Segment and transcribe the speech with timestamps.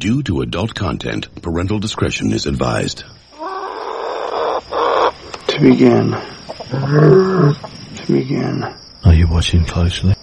[0.00, 3.04] Due to adult content, parental discretion is advised.
[5.48, 6.12] To begin.
[6.70, 8.64] To begin.
[9.04, 10.14] Are you watching closely?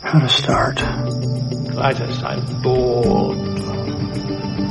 [0.00, 0.78] How to start.
[0.78, 3.38] Titus, I'm bored.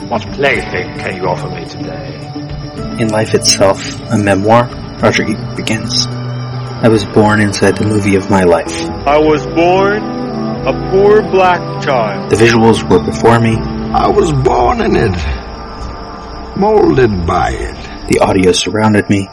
[0.09, 2.99] What plaything can you offer me today?
[3.01, 4.67] In Life Itself, a memoir,
[5.01, 6.05] Roger Ebert begins.
[6.05, 8.73] I was born inside the movie of my life.
[9.07, 10.03] I was born
[10.67, 12.29] a poor black child.
[12.29, 13.72] The visuals were before me.
[13.95, 18.09] I was born in it, molded by it.
[18.09, 19.29] The audio surrounded me.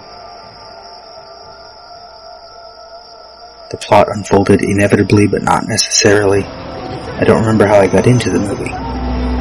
[3.70, 6.44] The plot unfolded inevitably but not necessarily.
[6.44, 8.68] I don't remember how I got into the movie,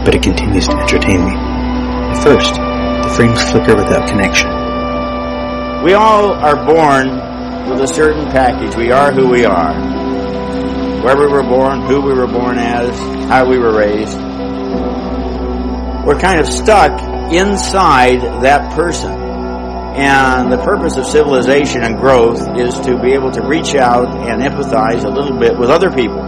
[0.06, 1.36] but it continues to entertain me.
[1.36, 4.48] At first, the frames flicker without connection.
[5.84, 7.10] We all are born
[7.70, 8.78] with a certain package.
[8.78, 9.74] We are who we are.
[11.04, 14.29] Where we were born, who we were born as, how we were raised.
[16.06, 19.12] We're kind of stuck inside that person.
[19.12, 24.42] And the purpose of civilization and growth is to be able to reach out and
[24.42, 26.22] empathize a little bit with other people.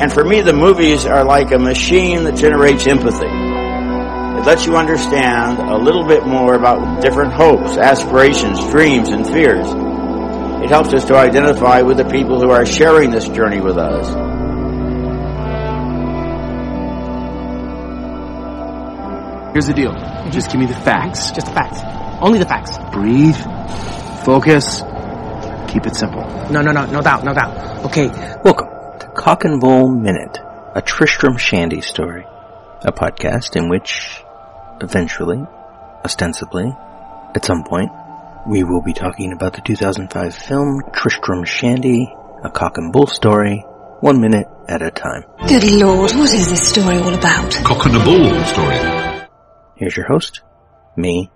[0.00, 3.26] And for me, the movies are like a machine that generates empathy.
[3.26, 9.68] It lets you understand a little bit more about different hopes, aspirations, dreams, and fears.
[10.64, 14.41] It helps us to identify with the people who are sharing this journey with us.
[19.52, 19.92] Here's the deal.
[19.92, 20.30] Mm-hmm.
[20.30, 21.30] Just give me the facts.
[21.30, 21.80] Just the facts.
[22.22, 22.78] Only the facts.
[22.90, 23.36] Breathe.
[24.24, 24.80] Focus.
[25.70, 26.22] Keep it simple.
[26.50, 27.84] No, no, no, no doubt, no doubt.
[27.84, 28.08] Okay.
[28.42, 28.68] Welcome
[29.00, 30.38] to Cock and Bull Minute,
[30.74, 32.24] a Tristram Shandy story.
[32.80, 34.24] A podcast in which,
[34.80, 35.44] eventually,
[36.02, 36.74] ostensibly,
[37.34, 37.90] at some point,
[38.46, 42.10] we will be talking about the 2005 film Tristram Shandy,
[42.42, 43.66] a cock and bull story,
[44.00, 45.24] one minute at a time.
[45.46, 47.52] Good lord, what is this story all about?
[47.64, 49.01] Cock and a bull story.
[49.82, 50.42] Here's your host,
[50.96, 51.28] me,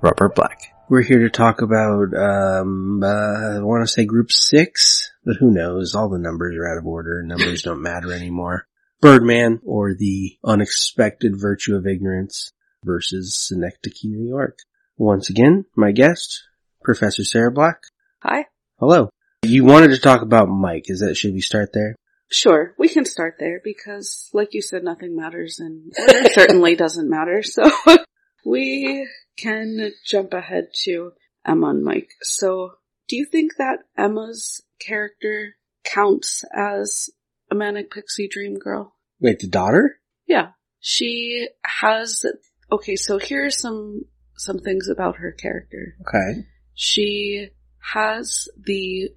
[0.00, 0.58] Robert Black.
[0.88, 5.50] We're here to talk about, um, uh, I want to say group six, but who
[5.50, 5.94] knows?
[5.94, 7.22] All the numbers are out of order.
[7.22, 8.66] Numbers don't matter anymore.
[9.02, 12.54] Birdman or the unexpected virtue of ignorance
[12.84, 14.60] versus Synecdoche, New York.
[14.96, 16.44] Once again, my guest,
[16.82, 17.82] Professor Sarah Black.
[18.22, 18.46] Hi.
[18.78, 19.10] Hello.
[19.42, 20.84] You wanted to talk about Mike.
[20.86, 21.96] Is that, should we start there?
[22.32, 27.10] Sure, we can start there because, like you said, nothing matters and order certainly doesn't
[27.10, 27.42] matter.
[27.42, 27.68] So
[28.46, 31.12] we can jump ahead to
[31.44, 32.10] Emma and Mike.
[32.22, 32.72] So
[33.08, 37.10] do you think that Emma's character counts as
[37.50, 38.94] a manic pixie dream girl?
[39.20, 39.96] Wait, the daughter?
[40.26, 40.50] Yeah.
[40.78, 42.24] She has,
[42.70, 44.04] okay, so here are some,
[44.36, 45.96] some things about her character.
[46.02, 46.46] Okay.
[46.74, 47.48] She
[47.92, 49.10] has the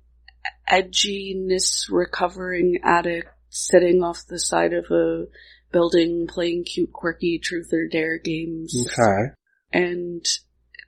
[0.70, 5.26] edginess recovering addict sitting off the side of a
[5.72, 8.88] building playing cute quirky truth or dare games.
[8.88, 9.34] Okay.
[9.72, 10.22] And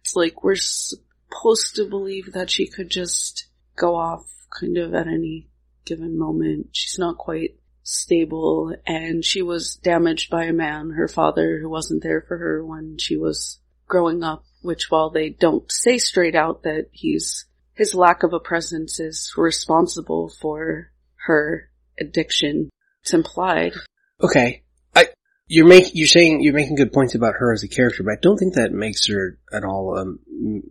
[0.02, 4.26] it's like we're supposed to believe that she could just go off
[4.60, 5.50] kind of at any
[5.86, 6.70] given moment.
[6.72, 12.04] She's not quite stable and she was damaged by a man, her father, who wasn't
[12.04, 16.64] there for her when she was growing up, which while they don't say straight out
[16.64, 20.92] that he's his lack of a presence is responsible for
[21.26, 21.70] her
[22.00, 22.70] addiction.
[23.04, 23.74] It's implied.
[24.22, 24.64] Okay.
[24.96, 25.08] I,
[25.48, 28.20] you're making, you're saying, you're making good points about her as a character, but I
[28.22, 30.20] don't think that makes her at all, um,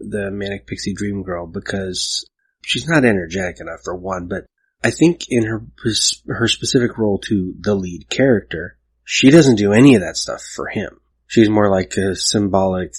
[0.00, 2.28] the manic pixie dream girl because
[2.64, 4.47] she's not energetic enough for one, but
[4.82, 5.64] I think in her,
[6.28, 10.69] her specific role to the lead character, she doesn't do any of that stuff for
[10.69, 11.00] him.
[11.26, 12.94] She's more like a symbolic,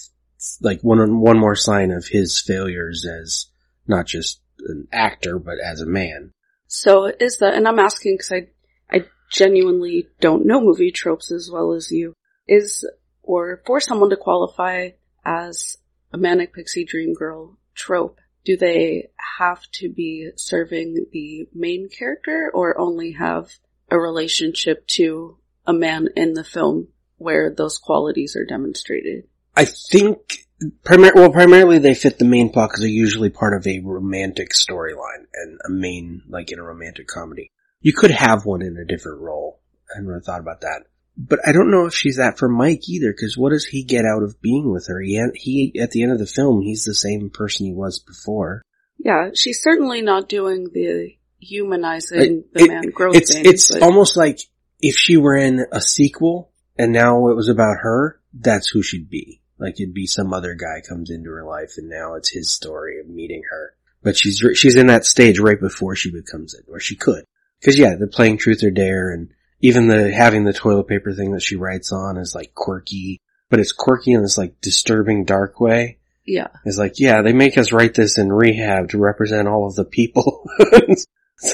[0.61, 3.47] like one, one more sign of his failures as
[3.87, 6.31] not just an actor, but as a man.
[6.67, 8.47] So is that, and I'm asking because I,
[8.89, 12.13] I genuinely don't know movie tropes as well as you,
[12.47, 12.87] is,
[13.21, 14.89] or for someone to qualify
[15.23, 15.77] as
[16.11, 19.09] a manic pixie dream girl trope, do they
[19.39, 23.51] have to be serving the main character or only have
[23.89, 26.87] a relationship to a man in the film
[27.17, 29.27] where those qualities are demonstrated?
[29.55, 30.44] I think
[30.83, 34.51] Primar- well, primarily they fit the main plot because they're usually part of a romantic
[34.53, 37.51] storyline and a main, like in a romantic comedy.
[37.81, 39.59] You could have one in a different role.
[39.93, 40.83] I hadn't thought about that.
[41.17, 44.05] But I don't know if she's that for Mike either, because what does he get
[44.05, 44.99] out of being with her?
[45.01, 48.61] He, he, at the end of the film, he's the same person he was before.
[48.97, 53.43] Yeah, she's certainly not doing the humanizing the it, man growth It's, thing.
[53.45, 54.39] it's but- almost like
[54.81, 59.09] if she were in a sequel and now it was about her, that's who she'd
[59.09, 59.41] be.
[59.57, 62.99] Like it'd be some other guy comes into her life and now it's his story
[62.99, 63.73] of meeting her.
[64.03, 67.25] But she's, she's in that stage right before she becomes it, or she could.
[67.63, 69.29] Cause yeah, the playing truth or dare and,
[69.61, 73.19] even the having the toilet paper thing that she writes on is like quirky,
[73.49, 75.97] but it's quirky in this like disturbing dark way.
[76.25, 76.49] Yeah.
[76.65, 79.85] It's like, yeah, they make us write this in rehab to represent all of the
[79.85, 80.47] people.
[80.59, 81.07] it's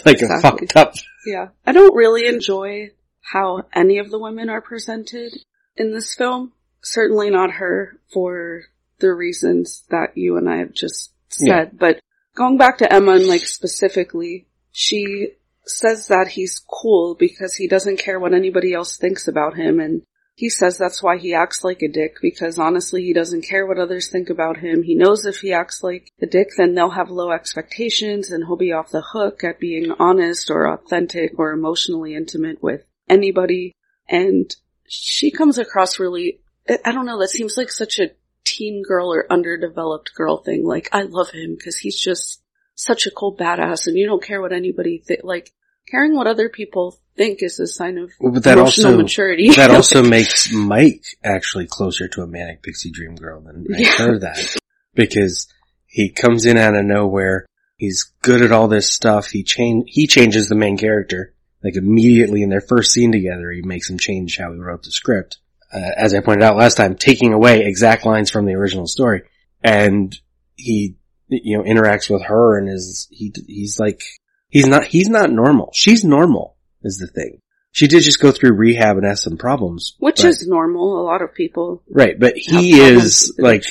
[0.05, 0.95] like a fucked up.
[1.25, 1.49] Yeah.
[1.65, 5.33] I don't really enjoy how any of the women are presented
[5.75, 6.53] in this film.
[6.83, 8.63] Certainly not her for
[8.99, 11.47] the reasons that you and I have just said.
[11.47, 11.65] Yeah.
[11.73, 11.99] But
[12.35, 15.33] going back to Emma and like specifically, she
[15.65, 20.01] says that he's cool because he doesn't care what anybody else thinks about him and
[20.35, 23.77] he says that's why he acts like a dick because honestly he doesn't care what
[23.77, 24.81] others think about him.
[24.81, 28.55] He knows if he acts like a dick then they'll have low expectations and he'll
[28.55, 33.73] be off the hook at being honest or authentic or emotionally intimate with anybody.
[34.09, 34.53] And
[34.87, 36.39] she comes across really,
[36.85, 38.11] I don't know, that seems like such a
[38.43, 40.65] teen girl or underdeveloped girl thing.
[40.65, 42.41] Like I love him because he's just
[42.75, 45.21] such a cool badass and you don't care what anybody think.
[45.23, 45.51] Like
[45.89, 49.49] caring what other people think is a sign of Well, But that emotional also, maturity.
[49.55, 53.91] that also makes Mike actually closer to a manic pixie dream girl than I Yeah.
[53.97, 54.55] heard that.
[54.93, 55.47] Because
[55.85, 57.45] he comes in out of nowhere,
[57.77, 61.33] he's good at all this stuff, he change, he changes the main character.
[61.63, 64.91] Like immediately in their first scene together, he makes him change how he wrote the
[64.91, 65.37] script.
[65.73, 69.23] Uh, as I pointed out last time, taking away exact lines from the original story.
[69.63, 70.13] And
[70.55, 70.95] he,
[71.29, 74.01] you know, interacts with her and is, he, he's like,
[74.49, 75.69] he's not, he's not normal.
[75.73, 77.39] She's normal is the thing.
[77.71, 79.95] She did just go through rehab and has some problems.
[79.99, 81.01] Which but- is normal.
[81.01, 81.83] A lot of people.
[81.89, 83.63] right, but he is like,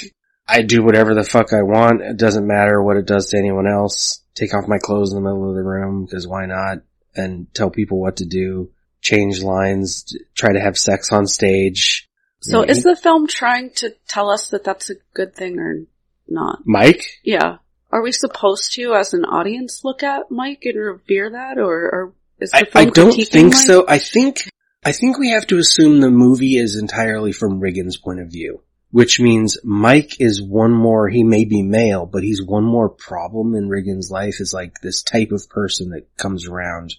[0.49, 2.01] I do whatever the fuck I want.
[2.01, 4.25] It doesn't matter what it does to anyone else.
[4.35, 6.79] Take off my clothes in the middle of the room because why not?
[7.15, 8.71] And tell people what to do.
[9.01, 10.15] Change lines.
[10.35, 12.09] Try to have sex on stage.
[12.43, 15.83] So is the film trying to tell us that that's a good thing or
[16.27, 16.61] not?
[16.65, 17.05] Mike?
[17.23, 17.59] Yeah.
[17.93, 22.15] Are we supposed to, as an audience, look at Mike and revere that, or, or
[22.39, 23.67] is the I, film I don't think Mike?
[23.67, 23.85] so.
[23.87, 24.49] I think
[24.85, 28.63] I think we have to assume the movie is entirely from Riggan's point of view,
[28.91, 31.09] which means Mike is one more.
[31.09, 34.41] He may be male, but he's one more problem in Riggan's life.
[34.41, 36.95] Is like this type of person that comes around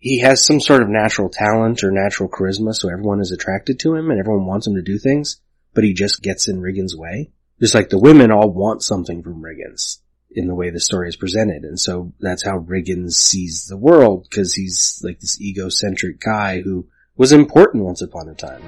[0.00, 3.94] he has some sort of natural talent or natural charisma, so everyone is attracted to
[3.94, 5.40] him and everyone wants him to do things,
[5.74, 7.30] but he just gets in Riggan's way.
[7.60, 9.98] Just like the women all want something from Riggins
[10.30, 11.64] in the way the story is presented.
[11.64, 16.88] And so that's how Riggins sees the world because he's like this egocentric guy who
[17.18, 18.62] was important once upon a time.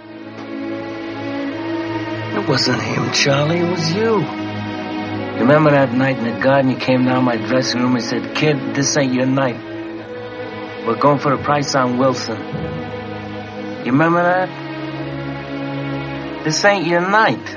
[2.36, 3.60] It wasn't him, Charlie.
[3.60, 4.16] It was you.
[5.40, 6.70] Remember that night in the garden?
[6.70, 9.71] You came down my dressing room and said, Kid, this ain't your night.
[10.86, 12.38] We're going for the price on Wilson.
[13.84, 14.48] You remember that?
[16.44, 17.56] This ain't your night.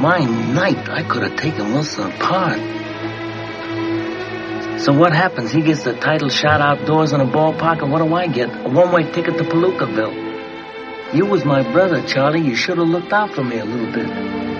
[0.00, 2.60] My night, I could have taken Wilson apart.
[4.80, 5.50] So what happens?
[5.50, 8.48] He gets the title shot outdoors in a ballpark, and what do I get?
[8.64, 11.14] A one-way ticket to Palookaville.
[11.14, 12.42] You was my brother, Charlie.
[12.42, 14.51] You should have looked out for me a little bit.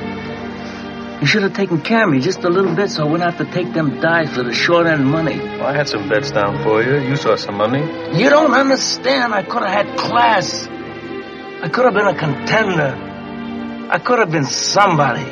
[1.23, 3.39] You should have taken care of me just a little bit so I wouldn't have
[3.47, 5.39] to take them dives for the short end money.
[5.39, 6.97] Well, I had some bets down for you.
[6.99, 7.79] You saw some money.
[8.19, 9.33] You don't understand.
[9.33, 10.67] I could have had class.
[10.67, 13.89] I could have been a contender.
[13.89, 15.23] I could have been somebody.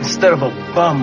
[0.00, 1.00] Instead of a bum.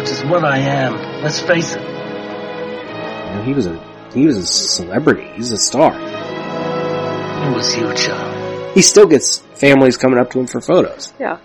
[0.00, 1.22] Which is what I am.
[1.22, 1.80] Let's face it.
[1.80, 5.30] You know, he was a he was a celebrity.
[5.34, 5.94] He's a star.
[5.94, 8.68] It was you, Charlie.
[8.68, 11.14] Uh, he still gets families coming up to him for photos.
[11.18, 11.38] Yeah.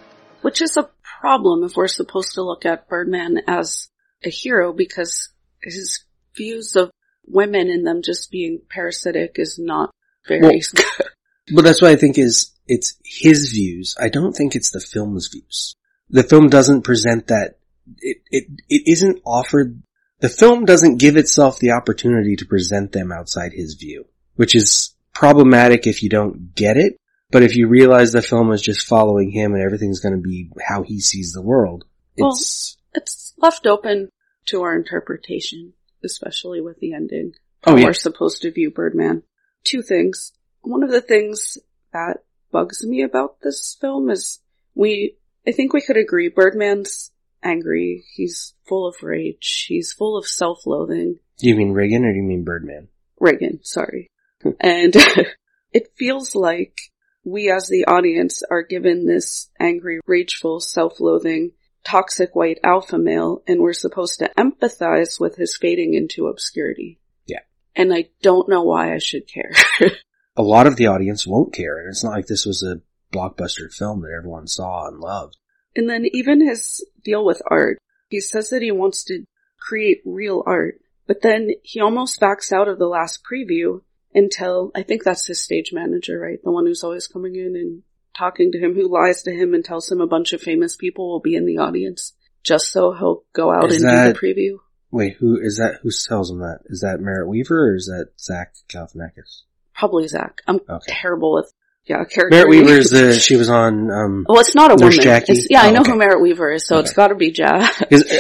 [0.44, 0.90] Which is a
[1.22, 3.90] problem if we're supposed to look at Birdman as
[4.24, 5.30] a hero because
[5.62, 6.04] his
[6.36, 6.92] views of
[7.26, 9.92] women and them just being parasitic is not
[10.28, 11.08] very Well, good.
[11.54, 13.96] But that's what I think is it's his views.
[14.00, 15.76] I don't think it's the film's views.
[16.10, 17.58] The film doesn't present that.
[18.00, 19.82] It it it isn't offered.
[20.20, 24.96] The film doesn't give itself the opportunity to present them outside his view, which is
[25.14, 26.98] problematic if you don't get it.
[27.34, 30.52] But if you realize the film is just following him and everything's going to be
[30.66, 31.84] how he sees the world,
[32.18, 34.10] Well, it's it's left open
[34.46, 35.74] to our interpretation,
[36.04, 37.34] especially with the ending.
[37.66, 37.86] Oh, yeah.
[37.86, 39.24] We're supposed to view Birdman.
[39.63, 40.34] Two things.
[40.62, 41.58] One of the things
[41.92, 44.40] that bugs me about this film is
[44.75, 47.12] we, I think we could agree Birdman's
[47.42, 48.04] angry.
[48.13, 49.66] He's full of rage.
[49.68, 51.20] He's full of self-loathing.
[51.40, 52.90] do you mean Reagan or do you mean Birdman?
[53.20, 54.12] Reagan, sorry.
[54.60, 54.96] and
[55.74, 56.78] it feels like
[57.24, 61.51] we as the audience are given this angry, rageful, self-loathing,
[61.84, 67.00] toxic white alpha male and we're supposed to empathize with his fading into obscurity.
[67.25, 67.39] Yeah.
[67.75, 69.51] And I don't know why I should care.
[70.36, 72.82] A lot of the audience won't care, and it's not like this was a
[73.15, 75.38] blockbuster film that everyone saw and loved.
[75.75, 77.77] and then even his deal with art,
[78.10, 79.25] he says that he wants to
[79.60, 80.80] create real art.
[81.06, 83.82] But then he almost backs out of the last preview
[84.15, 86.39] until I think that's his stage manager, right?
[86.43, 87.84] The one who's always coming in and
[88.17, 91.10] talking to him, who lies to him and tells him a bunch of famous people
[91.10, 94.20] will be in the audience just so he'll go out Is and that- do the
[94.36, 94.58] preview.
[94.91, 95.79] Wait, who is that?
[95.82, 96.60] Who tells him that?
[96.65, 99.41] Is that Merritt Wever or is that Zach Galifianakis?
[99.74, 100.41] Probably Zach.
[100.46, 100.86] I'm Okay.
[100.88, 101.51] terrible with,
[101.86, 102.27] yeah, character.
[102.29, 102.50] Merritt.
[102.50, 105.01] Wever is the, she was on, um, Well, it's not a Nurse woman.
[105.03, 105.34] Jackie?
[105.34, 105.93] It's, yeah, I Oh, know okay.
[105.93, 107.74] who Merritt Wever is, so it's gotta be Jack.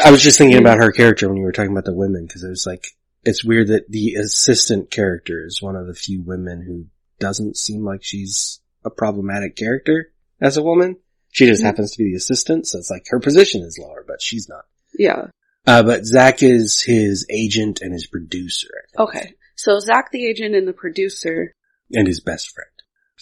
[0.03, 2.43] I was just thinking about her character when you were talking about the women, because
[2.43, 2.87] it was like,
[3.25, 6.85] it's weird that the assistant character is one of the few women who
[7.19, 10.11] doesn't seem like she's a problematic character
[10.41, 10.97] as a woman.
[11.31, 11.65] She just Mhm.
[11.65, 14.65] happens to be the assistant, so it's like her position is lower, but she's not.
[14.97, 15.27] yeah.
[15.65, 18.67] Uh, but Zach is his agent and his producer,
[18.99, 19.33] Okay.
[19.55, 21.53] So Zach the agent and the producer
[21.93, 22.69] and his best friend.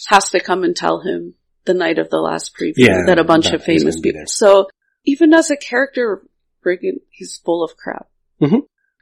[0.08, 1.34] has to come and tell him
[1.66, 4.18] the night of the last preview Yeah, that a bunch that of famous people.
[4.18, 4.26] there.
[4.26, 4.68] So
[5.04, 6.22] even as a character,
[6.62, 8.08] Brigham, he's full of crap.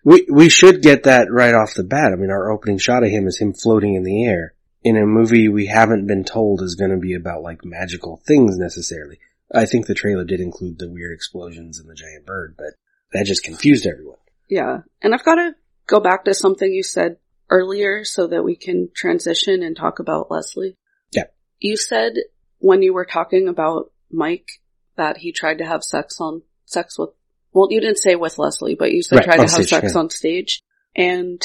[0.05, 2.13] We we should get that right off the bat.
[2.13, 5.07] I mean, our opening shot of him is him floating in the air in a
[5.07, 9.19] movie we haven't been told is going to be about like magical things necessarily.
[9.53, 12.75] I think the trailer did include the weird explosions and the giant bird, but
[13.13, 14.19] that just confused everyone.
[14.49, 14.79] Yeah.
[15.03, 15.55] And I've got to
[15.87, 17.17] go back to something you said
[17.51, 20.77] earlier so that we can transition and talk about Lesley.
[21.11, 21.25] Yeah.
[21.59, 22.15] You said
[22.59, 24.49] when you were talking about Mike
[24.97, 27.11] that he tried to have sex on sex with
[27.53, 29.93] well, you didn't say with Lesley, but you said Right, tried to have stage, sex
[29.95, 30.01] yeah.
[30.01, 30.63] on stage.
[30.97, 31.41] And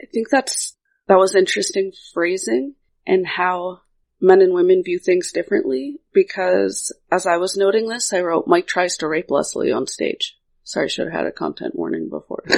[0.00, 0.76] I think that's
[1.08, 2.74] that was interesting phrasing
[3.06, 3.80] and how
[4.20, 8.66] men and women view things differently because as I was noting this, I wrote Mike
[8.66, 10.36] tries to rape Lesley on stage.
[10.62, 12.44] Sorry, I should have had a content warning before.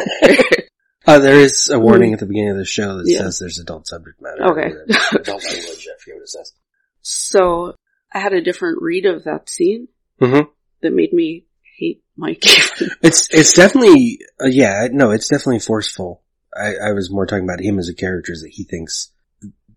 [1.05, 3.19] Uh, there is a warning at the beginning of the show that Yeah.
[3.23, 4.45] says there's adult subject matter.
[4.53, 4.73] Okay.
[5.17, 6.53] adult language, I forget what it says.
[7.01, 7.75] So
[8.13, 9.89] I had a different read of that scene
[10.21, 10.49] Mhm.
[10.81, 12.45] that made me hate Mike.
[13.03, 16.23] It's it's definitely uh, yeah no it's definitely forceful.
[16.55, 19.11] I, I was more talking about him as a character that he thinks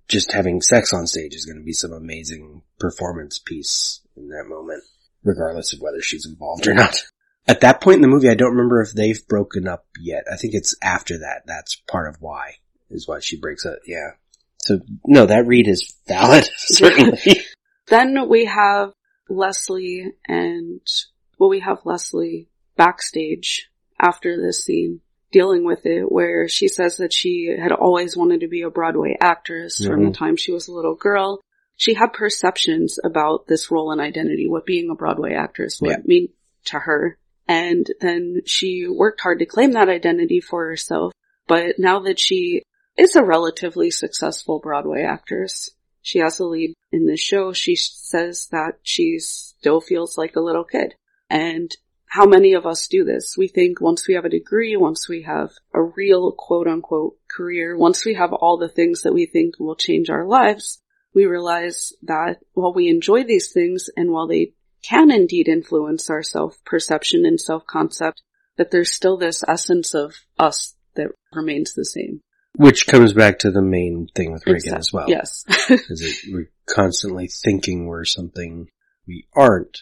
[0.07, 4.45] just having sex on stage is going to be some amazing performance piece in that
[4.47, 4.83] moment,
[5.23, 6.95] regardless of whether she's involved or not.
[7.47, 10.25] At that point in the movie, I don't remember if they've broken up yet.
[10.31, 11.43] I think it's after that.
[11.45, 12.55] That's part of why
[12.89, 13.77] is why she breaks up.
[13.85, 14.11] Yeah.
[14.59, 17.45] So no, that read is valid certainly.
[17.87, 18.93] then we have
[19.29, 20.81] Lesley and,
[21.45, 27.13] well, we have Lesley backstage after this scene dealing with it where she says that
[27.13, 30.23] she had always wanted to be a Broadway actress from the mm-hmm.
[30.23, 31.39] time she was a little girl.
[31.75, 35.97] She had perceptions about this role and identity, what being a Broadway actress would Yeah.
[36.03, 36.29] mean
[36.65, 37.19] to her.
[37.47, 41.13] And then she worked hard to claim that identity for herself.
[41.47, 42.63] But now that she
[42.97, 45.69] is a relatively successful Broadway actress,
[46.01, 47.53] she has a lead in this show.
[47.53, 50.95] She says that she still feels like a little kid.
[51.29, 51.71] And
[52.07, 53.35] how many of us do this?
[53.37, 57.77] We think once we have a degree, once we have a real quote unquote career,
[57.77, 60.81] once we have all the things that we think will change our lives,
[61.13, 64.53] we realize that while we enjoy these things and while they
[64.83, 68.21] can indeed influence our self-perception and self-concept,
[68.57, 72.21] that there's still this essence of us that remains the same.
[72.57, 75.09] Which comes back to the main thing with Reagan Exact- as well.
[75.09, 75.43] Yes.
[75.69, 78.69] is that we're constantly thinking we're something
[79.07, 79.79] we aren't,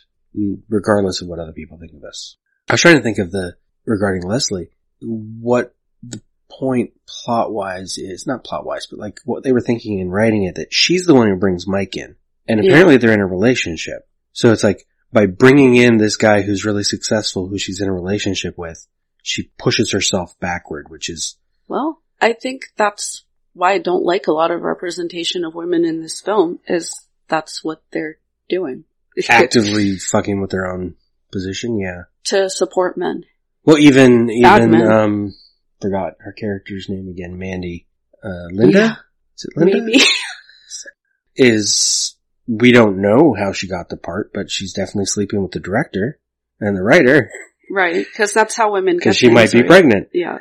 [0.70, 2.38] regardless of what other people think of us.
[2.70, 4.70] I was trying to think of the, regarding Lesley,
[5.02, 10.00] what the point plot wise is, not plot wise, but like what they were thinking
[10.00, 12.16] in writing it, that she's the one who brings Mike in.
[12.48, 12.70] And Yeah.
[12.70, 14.08] apparently they're in a relationship.
[14.32, 17.94] So it's like, by bringing in this guy who's really successful, who she's in a
[17.94, 18.88] relationship with,
[19.22, 21.38] she pushes herself backward, which is,
[21.68, 23.24] Well, I think that's
[23.54, 27.64] why I don't like a lot of representation of women in this film is that's
[27.64, 28.18] what they're
[28.50, 28.86] doing.
[29.30, 30.96] Actively fucking with their own
[31.32, 32.04] position, yeah.
[32.26, 33.24] to support men.
[33.66, 34.92] Well, even Bad even men.
[34.92, 35.36] um,
[35.82, 37.38] forgot her character's name again.
[37.38, 37.88] Mandy,
[38.24, 38.78] uh, Linda.
[38.78, 38.96] Yeah.
[39.38, 39.82] Is it Linda?
[39.82, 40.04] Maybe.
[41.36, 42.16] Is
[42.48, 46.20] we don't know how she got the part, but she's definitely sleeping with the director
[46.60, 47.30] and the writer
[47.72, 48.06] right.
[48.16, 49.68] Cause that's how women get because she might be right?
[49.68, 50.38] pregnant, Yeah.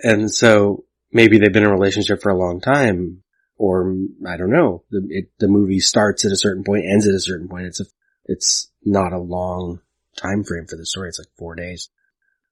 [0.00, 3.22] and so maybe they've been in a relationship for a long time,
[3.56, 3.94] or
[4.26, 4.84] I don't know.
[4.90, 7.66] The it, the movie starts at a certain point, ends at a certain point.
[7.66, 7.86] It's a
[8.26, 9.80] it's not a long
[10.16, 11.08] time frame for the story.
[11.08, 11.88] It's like four days.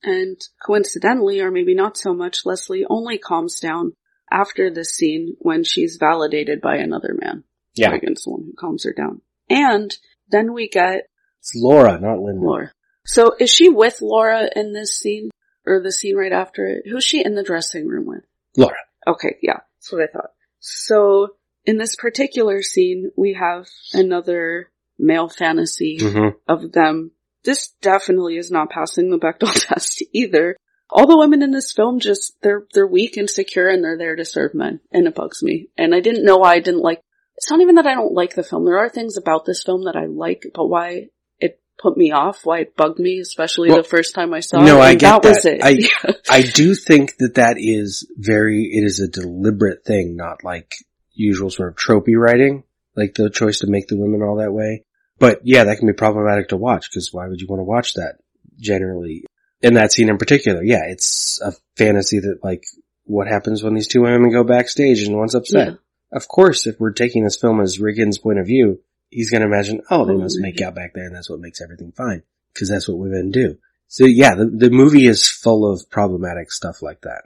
[0.02, 3.92] And coincidentally, or maybe not so much, Lesley only calms down
[4.30, 7.44] after this scene when she's validated by another man.
[7.74, 7.90] Yeah.
[7.90, 9.20] Reagan's the one who calms her down.
[9.48, 9.94] And
[10.28, 12.44] then we get It's Laura, not Linda.
[12.44, 12.72] Laura.
[13.04, 15.30] So is she with Laura in this scene?
[15.64, 16.82] Or the scene right after it?
[16.90, 18.24] Who's she in the dressing room with?
[18.56, 18.74] Laura.
[19.06, 20.30] Okay, yeah, that's what I thought.
[20.58, 26.34] So in this particular scene, we have another male fantasy Mhm.
[26.48, 27.12] of them.
[27.44, 30.56] This definitely is not passing the Bechdel test either.
[30.90, 34.14] all the women in this film just they're they're weak and secure and they're there
[34.14, 37.00] to serve men and it bugs me and i didn't know why i didn't like
[37.38, 39.84] it's not even that i don't like the film there are things about this film
[39.84, 41.08] that i like but why
[41.40, 44.60] it put me off why it bugged me especially Well, the first time i saw
[44.62, 45.28] no, it I and get that that.
[45.30, 48.64] was it I I do think that that is very.
[48.64, 50.74] It is a deliberate thing, not like
[51.14, 52.64] usual sort of tropey writing,
[52.96, 54.84] like the choice to make the women all that way.
[55.18, 57.94] But yeah, that can be problematic to watch because why would you want to watch
[57.94, 58.16] that?
[58.58, 59.24] Generally,
[59.60, 62.64] in that scene in particular, yeah, it's a fantasy that like
[63.04, 65.68] what happens when these two women go backstage and one's upset.
[65.68, 65.74] Yeah.
[66.12, 68.80] Of course, if we're taking this film as Riggan's point of view,
[69.10, 71.60] he's going to imagine, oh, they must make out back there, and that's what makes
[71.60, 72.22] everything fine
[72.52, 73.56] because that's what women do.
[73.88, 77.24] So yeah, the, the movie is full of problematic stuff like that.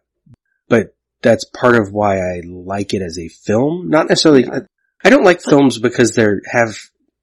[0.69, 3.89] But that's part of why I like it as a film.
[3.89, 4.63] Not necessarily, I,
[5.07, 6.77] I don't like films because they're have,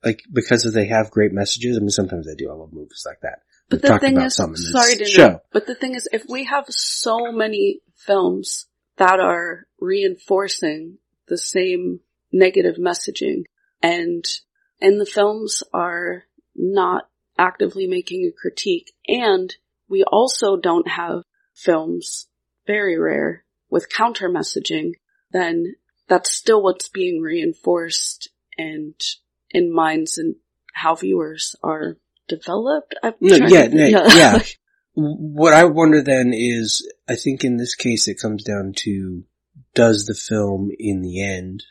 [0.06, 1.76] like, because they have great messages.
[1.76, 2.50] I mean, sometimes I do.
[2.50, 3.40] I love movies like that.
[3.70, 5.26] But We've the thing about is, some in this sorry to show.
[5.26, 11.38] interrupt, but the thing is, if we have so many films that are reinforcing the
[11.38, 12.00] same
[12.32, 13.44] negative messaging
[13.82, 14.24] and,
[14.80, 16.24] and the films are
[16.56, 19.56] not actively making a critique and
[19.90, 21.24] we also don't have
[21.54, 22.28] films,
[22.66, 24.94] very rare, with counter messaging,
[25.32, 25.76] then
[26.08, 28.96] that's still what's being reinforced and
[29.52, 30.36] in minds and
[30.74, 32.96] how viewers are developed.
[33.04, 34.40] No, yeah, to- no, yeah.
[34.96, 39.24] What I wonder then is, I think in this case it comes down to,
[39.74, 41.64] does the film in the end,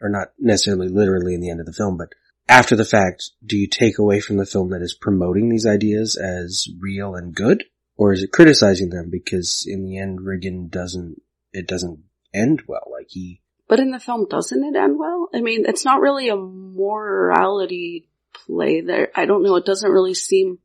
[0.00, 2.08] or not necessarily literally in the end of the film, but
[2.48, 6.16] after the fact, do you take away from the film that is promoting these ideas
[6.16, 7.64] as real and good?
[7.96, 11.20] Or is it criticizing them because in the end Riggan doesn't,
[11.52, 12.00] it doesn't
[12.34, 13.41] end well, like he,
[13.72, 15.30] But in the film, doesn't it end well?
[15.34, 18.06] I mean, it's not really a morality
[18.44, 19.08] play there.
[19.16, 19.56] I don't know.
[19.56, 20.58] It doesn't really seem.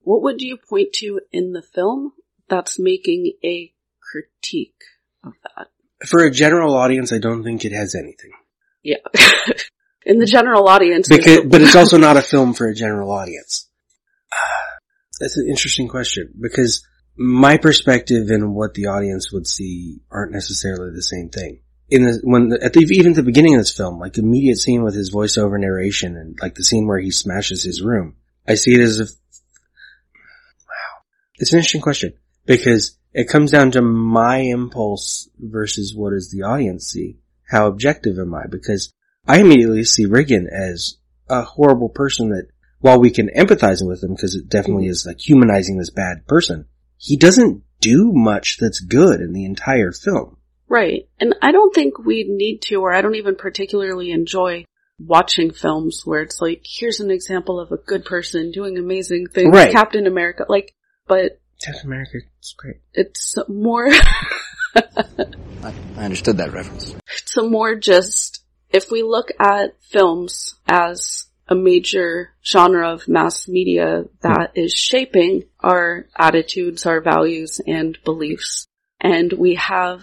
[0.00, 2.12] What would you point to in the film
[2.48, 4.80] that's making a critique
[5.22, 5.66] of that?
[6.06, 8.32] for a general audience I don't think it has anything.
[8.82, 9.04] Yeah.
[10.06, 11.08] in the general audience.
[11.10, 13.68] Because, but it's also not a film for a general audience.
[15.20, 16.86] That's an interesting question because
[17.18, 21.60] my perspective and what the audience would see aren't necessarily the same thing.
[21.88, 24.82] In the, when, at the, even the beginning of this film, like the immediate scene
[24.82, 28.74] with his voiceover narration and like the scene where he smashes his room, I see
[28.74, 31.02] it as if, wow,
[31.36, 36.42] it's an interesting question because it comes down to my impulse versus what does the
[36.42, 37.18] audience see?
[37.48, 38.46] How objective am I?
[38.50, 38.92] Because
[39.26, 40.96] I immediately see Riggan as
[41.28, 42.48] a horrible person that
[42.80, 46.66] while we can empathize with him because it definitely is like humanizing this bad person,
[46.98, 50.35] he doesn't do much that's good in the entire film.
[50.68, 51.08] Right.
[51.20, 54.64] And I don't think we need to, or I don't even particularly enjoy
[54.98, 59.54] watching films where it's like, here's an example of a good person doing amazing things.
[59.54, 59.72] Right.
[59.72, 60.46] Captain America.
[60.48, 60.74] Like,
[61.06, 62.76] but Captain America is great.
[62.94, 63.88] it's more,
[64.76, 66.94] I understood that reference.
[67.12, 73.46] it's a more just, if we look at films as a major genre of mass
[73.46, 78.66] media that is shaping our attitudes, our values, and beliefs.
[79.00, 80.02] And we have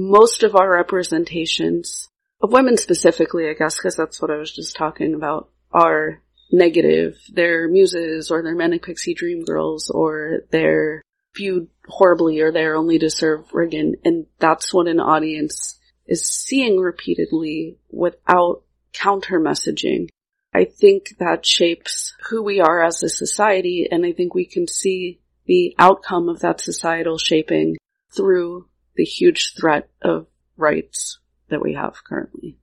[0.00, 2.08] most of our representations
[2.40, 7.18] of women specifically, I guess, because that's what I was just talking about, are negative.
[7.30, 11.02] They're muses or they're manic pixie dream girls or they're
[11.36, 13.96] viewed horribly or they're only to serve Riggan.
[14.02, 18.62] And that's what an audience is seeing repeatedly without
[18.94, 20.08] counter messaging.
[20.54, 24.66] I think that shapes who we are as a society and I think we can
[24.66, 27.76] see the outcome of that societal shaping
[28.16, 28.66] through
[29.00, 30.26] the huge threat of
[30.58, 32.58] rights that we have currently.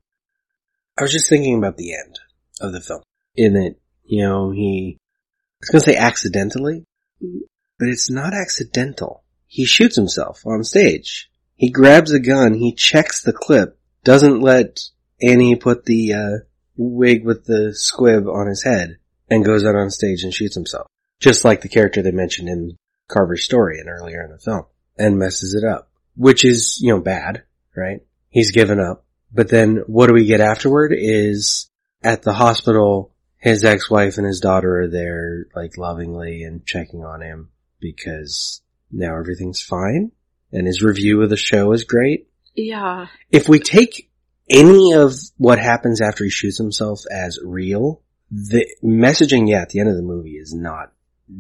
[0.96, 2.20] I was just thinking about the end
[2.62, 3.02] of the film.
[3.36, 6.84] In it, you know, he, I was gonna say accidentally,
[7.20, 9.24] but it's not accidental.
[9.48, 11.32] He shoots himself on stage.
[11.56, 14.80] He grabs a gun, he checks the clip, doesn't let
[15.20, 16.38] Annie put the, uh,
[16.76, 18.98] wig with the squib on his head,
[19.28, 20.86] and goes out on stage and shoots himself.
[21.20, 24.66] Just like the character they mentioned in Carver's story and earlier in the film.
[25.00, 25.87] And messes it up.
[26.18, 27.44] Which is, you know, bad,
[27.76, 28.02] right?
[28.30, 29.06] He's given up.
[29.32, 31.70] But then what do we get afterward is
[32.04, 37.22] at the hospital, his ex-wife and his daughter are there, like lovingly and checking on
[37.22, 37.50] him
[37.80, 40.12] because now everything's fine.
[40.52, 42.30] And his review of the show is great.
[42.56, 43.08] Yeah.
[43.32, 44.10] If we take
[44.50, 48.02] any of what happens after he shoots himself as real,
[48.32, 50.92] the messaging, yeah, at the end of the movie is not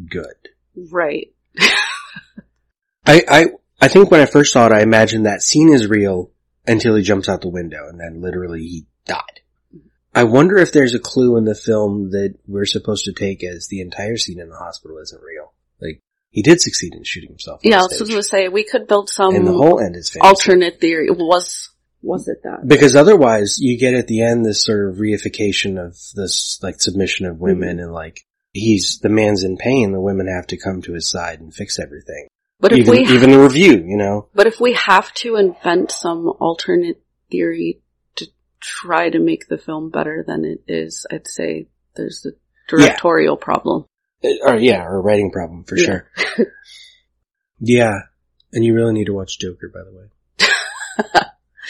[0.09, 0.35] good.
[0.75, 1.33] Right.
[3.05, 3.45] I, I,
[3.79, 6.31] I think when I first saw it, I imagined that scene is real
[6.65, 9.41] until he jumps out the window and then literally he died.
[10.15, 13.67] I wonder if there's a clue in the film that we're supposed to take as
[13.67, 15.53] the entire scene in the hospital isn't real.
[15.79, 17.61] Like, He did succeed in shooting himself.
[17.63, 20.09] Yeah, I was going to say we could build some and the whole end is
[20.09, 20.27] fantasy.
[20.27, 21.09] alternate theory.
[21.11, 21.69] Was
[22.01, 22.67] was it that?
[22.67, 27.25] Because otherwise, you get at the end this sort of reification of this like submission
[27.25, 27.85] of women, mm-hmm.
[27.85, 29.91] and like he's the man's in pain.
[29.91, 32.27] The women have to come to his side and fix everything.
[32.59, 34.29] But if even, we even the review, you know.
[34.33, 37.81] But if we have to invent some alternate theory
[38.15, 38.27] to
[38.59, 42.31] try to make the film better than it is, I'd say there's a
[42.67, 43.43] directorial yeah.
[43.43, 43.85] problem.
[44.23, 45.85] Uh, or yeah, or a writing problem for yeah.
[45.85, 46.11] sure.
[47.59, 47.93] yeah,
[48.51, 51.23] and you really need to watch Joker, by the way.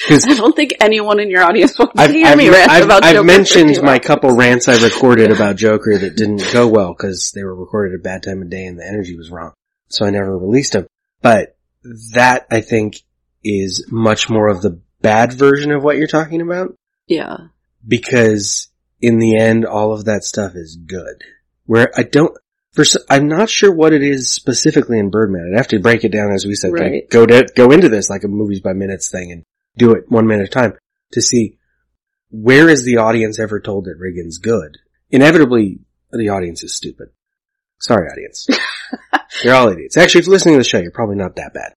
[0.09, 2.85] I don't think anyone in your audience wants I've, to hear I've, me rant I've,
[2.85, 3.25] about I've Joker.
[3.25, 7.55] mentioned my couple rants I recorded about Joker that didn't go well because they were
[7.55, 9.53] recorded at a bad time of day and the energy was wrong.
[9.89, 10.87] So I never released them.
[11.21, 11.57] But
[12.13, 13.01] that I think
[13.43, 16.75] is much more of the bad version of what you're talking about.
[17.07, 17.37] Yeah.
[17.87, 18.69] Because
[19.01, 21.23] in the end, all of that stuff is good.
[21.65, 22.35] Where I don't,
[22.73, 25.51] for, I'm not sure what it is specifically in Birdman.
[25.53, 26.91] I'd have to break it down as we said, right.
[26.91, 29.43] like, go to, go into this like a movies by minutes thing and
[29.77, 30.73] do it one minute at a time
[31.11, 31.57] to see
[32.29, 34.77] where is the audience ever told that Riggins good?
[35.09, 35.79] Inevitably,
[36.11, 37.09] the audience is stupid.
[37.79, 38.47] Sorry, audience.
[39.43, 39.97] You're all idiots.
[39.97, 41.73] Actually, if you're listening to the show, you're probably not that bad.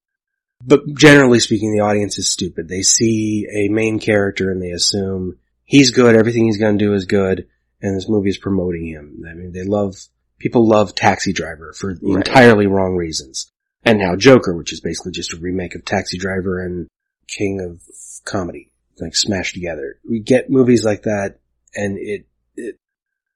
[0.65, 2.69] But generally speaking, the audience is stupid.
[2.69, 7.05] They see a main character and they assume he's good, everything he's gonna do is
[7.05, 7.49] good,
[7.83, 9.25] and this movie is promoting him.
[9.29, 9.97] I mean, they love,
[10.39, 12.17] people love Taxi Driver for right.
[12.17, 13.51] entirely wrong reasons.
[13.85, 16.89] And now Joker, which is basically just a remake of Taxi Driver and
[17.27, 17.81] king of
[18.25, 19.99] comedy, like smashed together.
[20.09, 21.39] We get movies like that,
[21.75, 22.27] and it.
[22.57, 22.77] it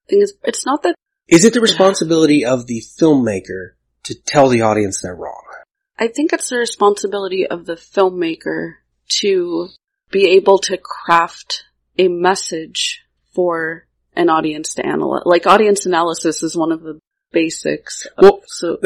[0.09, 0.95] thing is, it's not that.
[1.29, 3.73] Is it the responsibility of the filmmaker
[4.05, 5.43] to tell the audience they're wrong?
[5.99, 8.75] I think it's the responsibility of the filmmaker
[9.21, 9.69] to
[10.11, 11.65] be able to craft
[11.99, 15.23] a message for an audience to analyze.
[15.25, 16.99] Like audience analysis is one of the
[17.33, 18.07] basics.
[18.17, 18.79] Of, well, so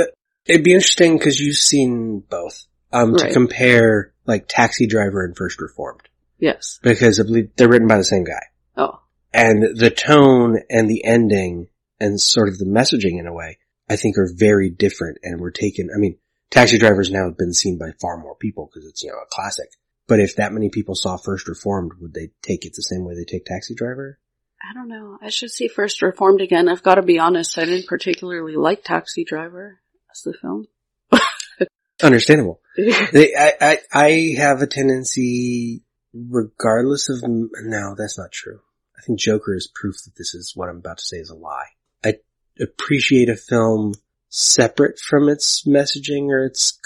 [0.46, 3.28] it'd be interesting because you've seen both um, right.
[3.28, 6.08] to compare like Taxi Driver and First Reformed.
[6.38, 6.78] Yes.
[6.82, 8.42] Because I believe they're written by the same guy.
[8.76, 9.00] Oh.
[9.32, 11.68] And the tone and the ending
[12.00, 13.58] and sort of the messaging in a way,
[13.88, 16.18] I think are very different and were taken, I mean,
[16.50, 19.26] Taxi Drivers now have been seen by far more people because it's, you know, a
[19.30, 19.70] classic.
[20.06, 23.14] But if that many people saw First Reformed, would they take it the same way
[23.14, 24.18] they take Taxi Driver?
[24.62, 25.18] I don't know.
[25.22, 26.68] I should see First Reformed again.
[26.68, 27.58] I've got to be honest.
[27.58, 29.80] I didn't particularly like Taxi Driver
[30.10, 30.66] as the film.
[32.02, 32.60] Understandable.
[32.76, 35.82] they, I, I, I have a tendency,
[36.14, 38.60] regardless of, no, that's not true.
[38.96, 41.36] I think Joker is proof that this is what I'm about to say is a
[41.36, 41.68] lie.
[42.04, 42.14] I
[42.60, 43.94] appreciate a film
[44.28, 46.78] separate from its messaging or its,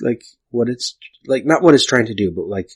[0.00, 0.96] like, what it's,
[1.26, 2.70] like, not what it's trying to do, but like,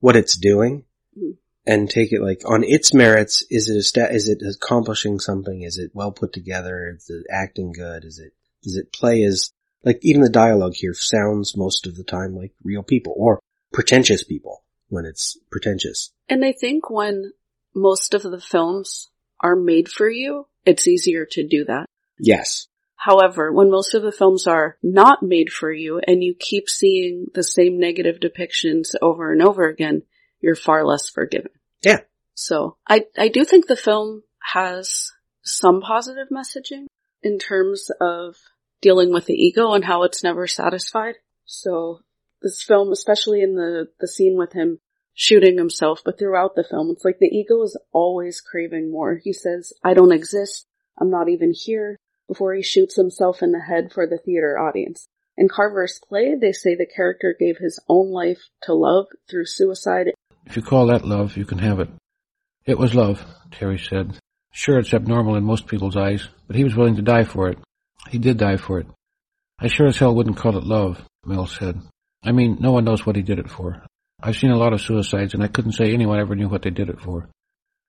[0.00, 0.84] what it's doing.
[1.16, 1.32] Mm-hmm.
[1.64, 3.44] And take it like on its merits.
[3.48, 4.12] Is it a stat?
[4.12, 5.62] Is it accomplishing something?
[5.62, 6.92] Is it well put together?
[6.96, 8.04] Is it acting good?
[8.04, 8.32] Is it
[8.64, 9.52] does it play as
[9.84, 13.38] like even the dialogue here sounds most of the time like real people or
[13.72, 16.10] pretentious people when it's pretentious.
[16.28, 17.32] And I think when
[17.74, 19.08] most of the films
[19.42, 21.86] are made for you, it's easier to do that.
[22.18, 22.68] Yes.
[22.96, 27.26] However, when most of the films are not made for you and you keep seeing
[27.34, 30.02] the same negative depictions over and over again,
[30.40, 31.50] you're far less forgiven.
[31.82, 32.00] Yeah.
[32.34, 35.10] So I, I do think the film has
[35.42, 36.86] some positive messaging
[37.22, 38.36] in terms of
[38.80, 41.16] dealing with the ego and how it's never satisfied.
[41.44, 42.00] So
[42.40, 44.78] this film, especially in the, the scene with him
[45.14, 49.20] shooting himself, but throughout the film, it's like the ego is always craving more.
[49.22, 50.66] He says, I don't exist.
[50.98, 51.98] I'm not even here
[52.28, 55.08] before he shoots himself in the head for the theater audience.
[55.36, 60.12] In Carver's play, they say the character gave his own life to love through suicide.
[60.46, 61.88] If you call that love, you can have it.
[62.64, 64.18] It was love, Terry said.
[64.52, 67.58] Sure, it's abnormal in most people's eyes, but he was willing to die for it.
[68.10, 68.86] He did die for it.
[69.58, 71.80] I sure as hell wouldn't call it love, Mel said.
[72.22, 73.82] I mean, no one knows what he did it for.
[74.22, 76.70] I've seen a lot of suicides, and I couldn't say anyone ever knew what they
[76.70, 77.28] did it for.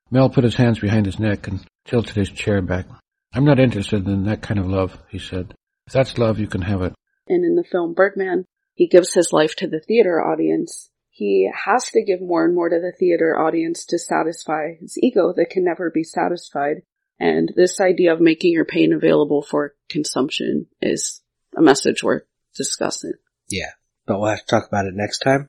[0.09, 2.87] Mel put his hands behind his neck and tilted his chair back.
[3.33, 5.53] I'm not interested in that kind of love, he said.
[5.87, 6.93] If that's love, you can have it.
[7.27, 10.89] And in the film Birdman, he gives his life to the theater audience.
[11.09, 15.33] He has to give more and more to the theater audience to satisfy his ego
[15.35, 16.81] that can never be satisfied.
[17.19, 21.21] And this idea of making your pain available for consumption is
[21.55, 22.23] a message worth
[22.55, 23.13] discussing.
[23.49, 23.69] Yeah,
[24.07, 25.47] but we'll have to talk about it next time.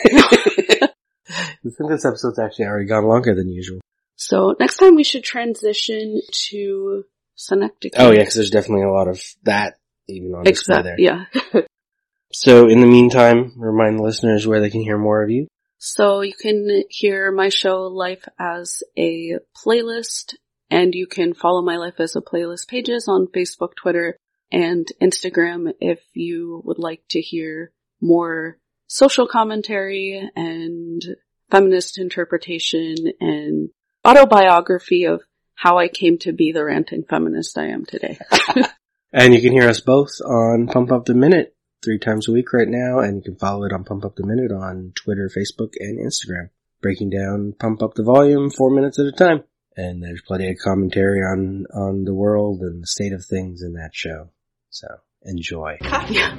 [0.00, 3.80] I think this episode's actually already gone longer than usual.
[4.16, 7.92] So next time we should transition to synecdoche.
[7.96, 10.96] Oh yeah, because there's definitely a lot of that even on display there.
[10.98, 11.26] Yeah.
[12.32, 15.48] so in the meantime, remind the listeners where they can hear more of you.
[15.78, 20.34] So you can hear my show Life as a playlist
[20.70, 24.16] and you can follow my Life as a playlist pages on Facebook, Twitter,
[24.50, 31.02] and Instagram if you would like to hear more social commentary and
[31.50, 33.70] feminist interpretation and
[34.06, 35.22] autobiography of
[35.54, 38.18] how I came to be the ranting feminist I am today.
[39.12, 42.52] And you can hear us both on Pump Up the Minute three times a week
[42.52, 45.72] right now, and you can follow it on Pump Up the Minute on Twitter, Facebook,
[45.80, 46.50] and Instagram.
[46.82, 49.44] Breaking down Pump Up the Volume four minutes at a time.
[49.74, 53.72] And there's plenty of commentary on, on the world and the state of things in
[53.74, 54.28] that show.
[54.68, 54.86] So,
[55.22, 55.78] enjoy.
[56.10, 56.36] Yeah.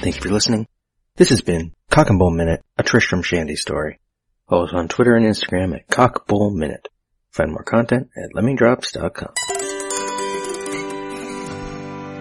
[0.00, 0.66] Thank you for listening.
[1.16, 4.00] This has been Cock and Bull Minute, a Tristram Shandy story.
[4.48, 6.88] Follow us on Twitter and Instagram at Cock Bull Minute.
[7.32, 9.34] Find more content at lemmingdrops.com.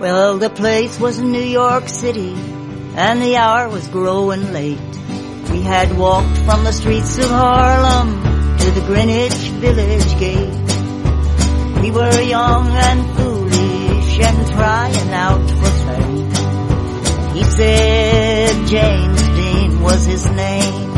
[0.01, 2.33] Well, the place was in New York City,
[2.95, 4.77] and the hour was growing late.
[5.49, 8.21] We had walked from the streets of Harlem
[8.57, 11.81] to the Greenwich Village Gate.
[11.81, 16.38] We were young and foolish and trying out for fame.
[17.39, 20.91] He said James Dean was his name.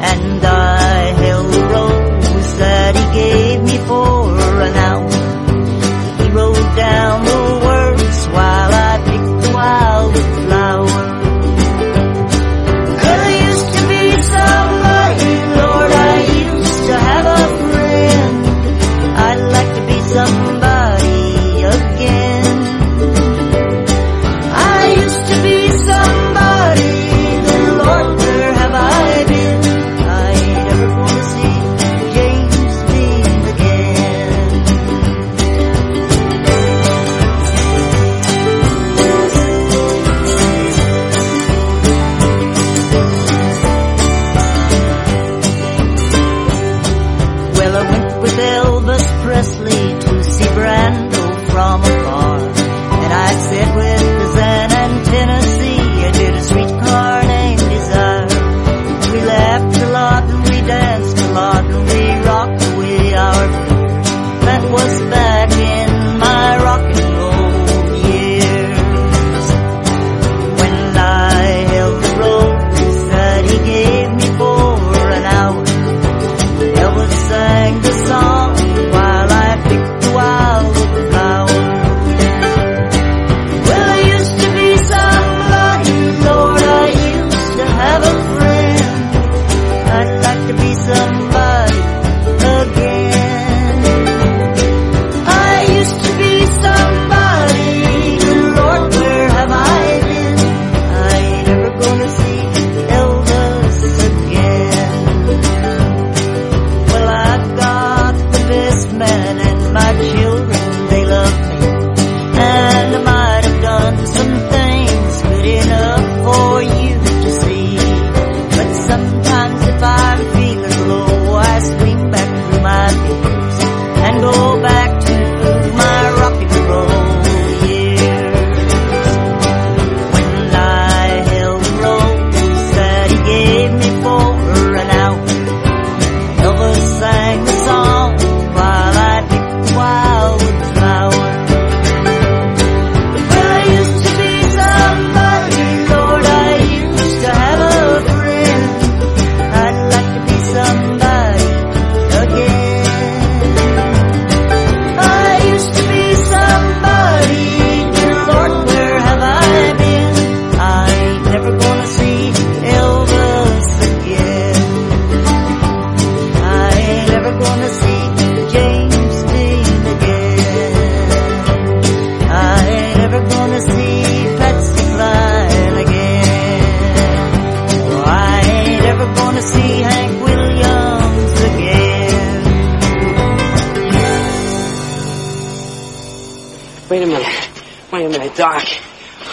[0.00, 5.11] And I held the rose that he gave me for an hour.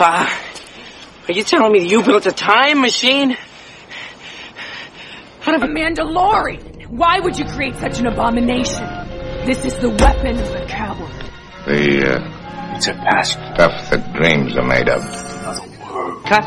[0.01, 0.29] Uh,
[1.27, 3.35] are you telling me you built a time machine?
[5.45, 6.87] Out of a Mandalorian.
[6.87, 8.83] Why would you create such an abomination?
[9.45, 11.11] This is the weapon of the coward.
[11.65, 13.33] The, uh, It's a past.
[13.33, 15.01] stuff that dreams are made of.
[16.25, 16.43] Cut.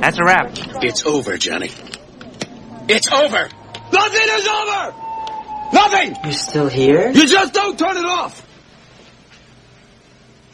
[0.00, 0.50] That's a wrap.
[0.82, 1.70] It's over, Johnny.
[2.88, 3.48] It's over.
[3.92, 4.94] Nothing is over.
[5.72, 6.16] Nothing.
[6.24, 7.10] You're still here?
[7.10, 8.42] You just don't turn it off.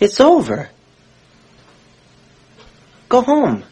[0.01, 0.69] It's over.
[3.13, 3.63] Go home.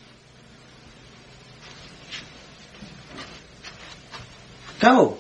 [4.81, 5.20] Go.